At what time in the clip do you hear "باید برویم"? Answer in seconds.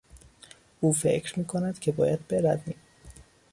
1.91-2.75